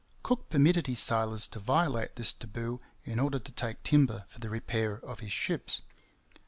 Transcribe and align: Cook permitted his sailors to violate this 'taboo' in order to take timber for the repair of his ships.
Cook 0.23 0.49
permitted 0.49 0.87
his 0.87 0.99
sailors 0.99 1.45
to 1.49 1.59
violate 1.59 2.15
this 2.15 2.33
'taboo' 2.33 2.81
in 3.03 3.19
order 3.19 3.37
to 3.37 3.51
take 3.51 3.83
timber 3.83 4.25
for 4.29 4.39
the 4.39 4.49
repair 4.49 4.93
of 4.95 5.19
his 5.19 5.31
ships. 5.31 5.83